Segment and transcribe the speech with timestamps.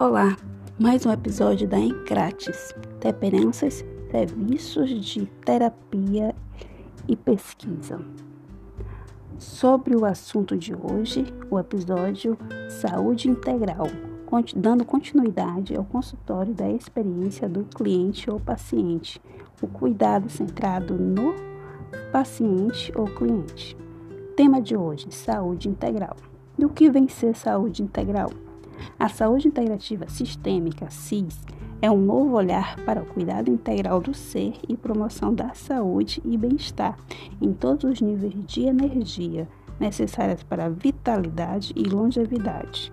[0.00, 0.36] Olá,
[0.78, 6.36] mais um episódio da Encrates, Dependências, Serviços de Terapia
[7.08, 7.98] e Pesquisa.
[9.40, 12.38] Sobre o assunto de hoje, o episódio
[12.70, 13.88] Saúde Integral,
[14.54, 19.20] dando continuidade ao consultório da experiência do cliente ou paciente,
[19.60, 21.34] o cuidado centrado no
[22.12, 23.76] paciente ou cliente.
[24.36, 26.14] Tema de hoje: saúde integral.
[26.56, 28.30] Do que vem ser saúde integral?
[28.98, 31.38] A saúde integrativa sistêmica, SIS,
[31.80, 36.36] é um novo olhar para o cuidado integral do ser e promoção da saúde e
[36.36, 36.98] bem-estar
[37.40, 42.92] em todos os níveis de energia necessários para a vitalidade e longevidade.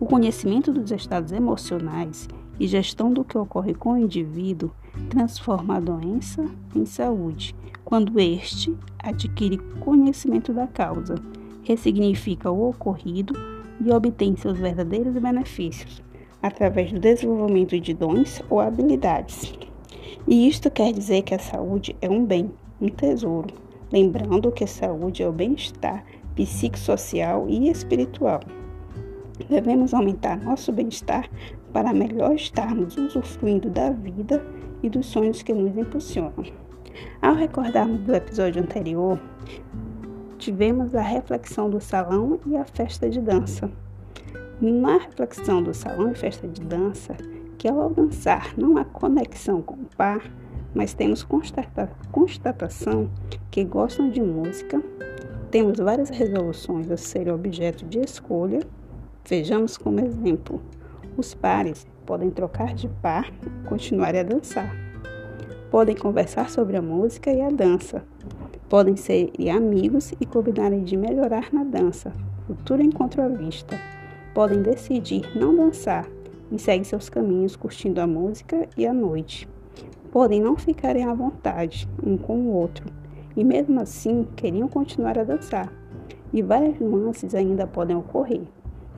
[0.00, 4.72] O conhecimento dos estados emocionais e gestão do que ocorre com o indivíduo
[5.08, 6.44] transforma a doença
[6.74, 11.14] em saúde, quando este adquire conhecimento da causa,
[11.62, 13.34] ressignifica o ocorrido
[13.84, 16.02] e obtém seus verdadeiros benefícios
[16.42, 19.54] através do desenvolvimento de dons ou habilidades.
[20.26, 23.54] E isto quer dizer que a saúde é um bem, um tesouro,
[23.92, 28.40] lembrando que a saúde é o bem-estar psicossocial e espiritual.
[29.48, 31.28] Devemos aumentar nosso bem-estar
[31.72, 34.44] para melhor estarmos usufruindo da vida
[34.82, 36.44] e dos sonhos que nos impulsionam.
[37.20, 39.18] Ao recordarmos do episódio anterior,
[40.42, 43.70] tivemos a reflexão do salão e a festa de dança.
[44.60, 47.16] Na reflexão do salão e festa de dança,
[47.56, 50.28] que ao dançar não há conexão com o par,
[50.74, 53.08] mas temos constata constatação
[53.52, 54.82] que gostam de música,
[55.48, 58.60] temos várias resoluções a serem objeto de escolha.
[59.24, 60.60] Vejamos como exemplo:
[61.16, 64.74] os pares podem trocar de par e continuar a dançar.
[65.70, 68.04] Podem conversar sobre a música e a dança,
[68.72, 72.10] Podem ser amigos e combinarem de melhorar na dança.
[72.46, 73.78] Futuro encontro à vista.
[74.32, 76.08] Podem decidir não dançar
[76.50, 79.46] e seguem seus caminhos curtindo a música e a noite.
[80.10, 82.86] Podem não ficarem à vontade um com o outro
[83.36, 85.70] e mesmo assim queriam continuar a dançar.
[86.32, 88.40] E várias nuances ainda podem ocorrer.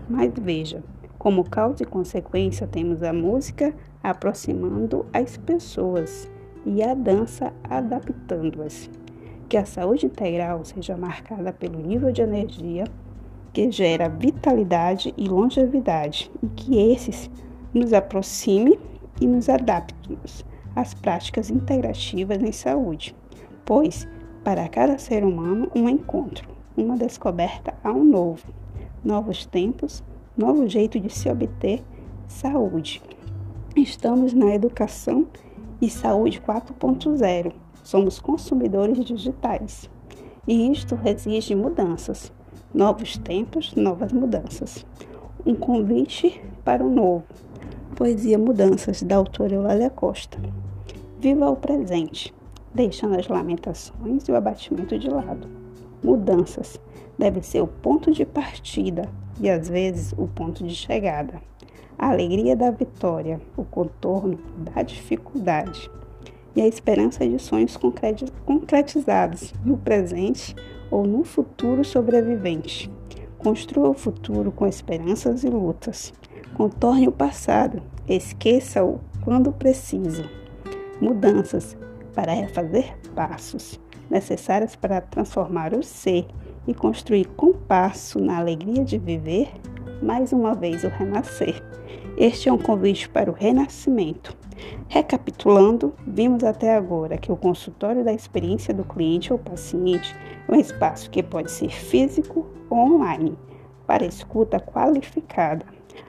[0.09, 0.85] Mas veja,
[1.19, 6.31] como causa e consequência temos a música aproximando as pessoas
[6.65, 8.89] e a dança adaptando-as
[9.55, 12.83] que a saúde integral seja marcada pelo nível de energia
[13.53, 17.31] que gera vitalidade e longevidade e que esses
[17.73, 18.77] nos aproxime
[19.21, 20.45] e nos adaptemos
[20.75, 23.15] às práticas integrativas em saúde,
[23.65, 24.09] pois
[24.43, 28.49] para cada ser humano um encontro, uma descoberta há um novo,
[29.05, 30.03] novos tempos,
[30.37, 31.81] novo jeito de se obter
[32.27, 33.01] saúde.
[33.77, 35.29] Estamos na educação
[35.81, 37.53] e saúde 4.0
[37.85, 39.91] Somos consumidores digitais
[40.49, 42.33] e isto exige mudanças,
[42.73, 44.87] novos tempos, novas mudanças.
[45.45, 47.25] Um convite para o novo.
[47.95, 50.39] Poesia Mudanças, da autora Eulália Costa.
[51.21, 52.35] Viva o presente,
[52.75, 55.47] deixando as lamentações e o abatimento de lado.
[56.03, 56.81] Mudanças
[57.19, 61.39] deve ser o ponto de partida e às vezes o ponto de chegada.
[61.99, 65.91] A alegria da vitória, o contorno da dificuldade
[66.55, 67.79] e a esperança de sonhos
[68.45, 70.55] concretizados no presente
[70.91, 72.91] ou no futuro sobrevivente.
[73.39, 76.13] Construa o futuro com esperanças e lutas.
[76.55, 80.25] Contorne o passado, esqueça-o quando preciso.
[81.01, 81.77] Mudanças
[82.15, 86.27] para refazer passos necessárias para transformar o ser
[86.67, 89.51] e construir com passo na alegria de viver,
[90.03, 91.63] mais uma vez o renascer.
[92.17, 94.37] Este é um convite para o renascimento
[94.89, 100.15] Recapitulando, vimos até agora que o consultório da experiência do cliente ou paciente
[100.47, 103.37] é um espaço que pode ser físico ou online,
[103.87, 105.67] para escuta qualificada,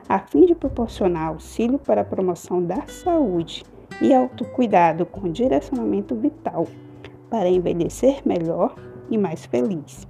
[0.08, 3.64] a fim de proporcionar auxílio para a promoção da saúde
[4.02, 6.68] e autocuidado com direcionamento vital,
[7.30, 8.76] para envelhecer melhor
[9.10, 10.08] e mais feliz.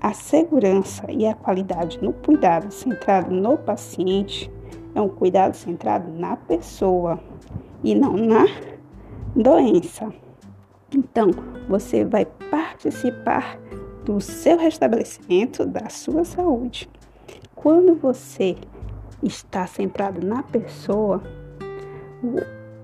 [0.00, 4.50] A segurança e a qualidade no cuidado centrado no paciente
[4.94, 7.18] é um cuidado centrado na pessoa
[7.82, 8.46] e não na
[9.34, 10.12] doença.
[10.94, 11.30] Então,
[11.68, 13.58] você vai participar
[14.04, 16.88] do seu restabelecimento, da sua saúde.
[17.54, 18.56] Quando você
[19.22, 21.22] está centrado na pessoa,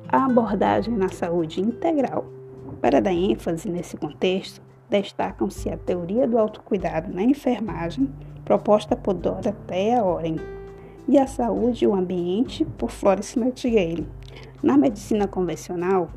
[0.09, 2.25] a abordagem na saúde integral.
[2.81, 8.09] Para dar ênfase nesse contexto, destacam-se a teoria do autocuidado na enfermagem,
[8.45, 10.37] proposta por Dorothea Oren,
[11.07, 14.07] e a saúde e o ambiente por Florence Nightingale.
[14.63, 16.11] Na medicina convencional,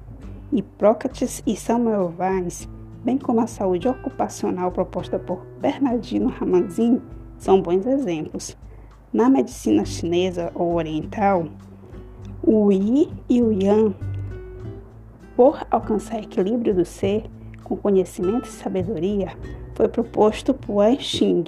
[0.52, 2.68] Hipócrates e Samuel Weiss,
[3.04, 7.02] bem como a saúde ocupacional proposta por Bernardino Ramanzin,
[7.38, 8.58] são bons exemplos.
[9.14, 11.46] Na medicina chinesa ou oriental,
[12.44, 13.96] O Yi e o Yang,
[15.36, 17.24] por alcançar equilíbrio do ser
[17.64, 19.38] com conhecimento e sabedoria,
[19.76, 21.46] foi proposto por Xing.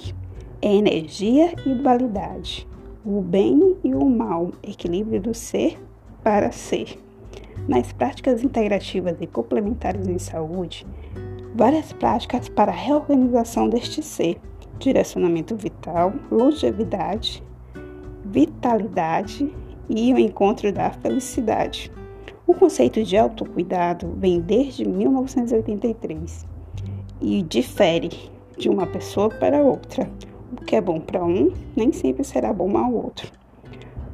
[0.62, 2.66] É energia e dualidade,
[3.04, 5.78] o bem e o mal, equilíbrio do ser
[6.24, 6.98] para ser.
[7.68, 10.86] Nas práticas integrativas e complementares em saúde,
[11.54, 14.40] várias práticas para a reorganização deste ser,
[14.78, 17.42] direcionamento vital, longevidade,
[18.24, 19.52] vitalidade
[19.88, 21.92] e o encontro da felicidade.
[22.46, 26.46] O conceito de autocuidado vem desde 1983
[27.20, 28.10] e difere
[28.58, 30.10] de uma pessoa para outra.
[30.52, 33.43] O que é bom para um nem sempre será bom ao outro.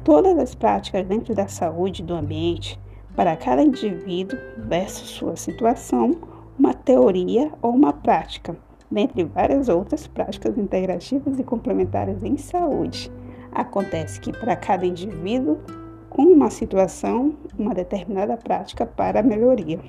[0.03, 2.79] Todas as práticas dentro da saúde do ambiente,
[3.15, 6.17] para cada indivíduo versus sua situação,
[6.57, 8.57] uma teoria ou uma prática,
[8.89, 13.11] dentre várias outras práticas integrativas e complementares em saúde.
[13.51, 15.59] Acontece que para cada indivíduo
[16.09, 19.79] com uma situação, uma determinada prática para melhoria.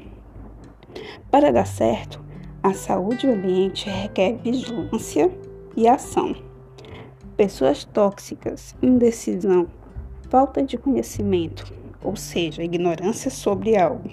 [1.31, 2.23] Para dar certo,
[2.63, 5.31] a saúde do ambiente requer vigilância
[5.75, 6.35] e ação.
[7.37, 9.67] Pessoas tóxicas, indecisão,
[10.33, 11.71] falta de conhecimento,
[12.03, 14.09] ou seja, ignorância sobre algo,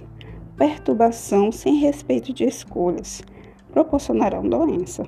[0.57, 3.21] perturbação sem respeito de escolhas,
[3.71, 5.07] proporcionarão doença.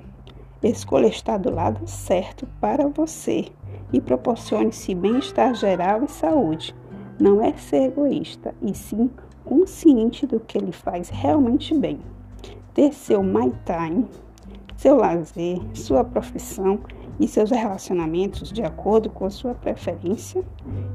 [0.64, 3.48] Escolha estar do lado certo para você
[3.92, 6.74] e proporcione-se bem-estar geral e saúde
[7.20, 9.10] não é ser egoísta, e sim
[9.44, 12.00] consciente do que ele faz realmente bem.
[12.74, 14.08] Ter seu my time,
[14.78, 16.80] seu lazer, sua profissão
[17.20, 20.44] e seus relacionamentos de acordo com sua preferência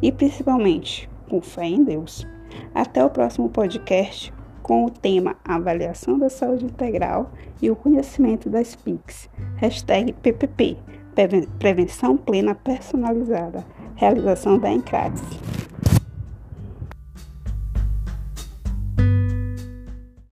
[0.02, 2.26] e principalmente com fé em Deus.
[2.74, 4.32] Até o próximo podcast
[4.62, 7.30] com o tema Avaliação da Saúde Integral
[7.62, 9.30] e o Conhecimento das PICs.
[9.56, 10.76] Hashtag PPP,
[11.58, 13.64] Prevenção Plena Personalizada.
[13.94, 15.22] Realização da Encrates.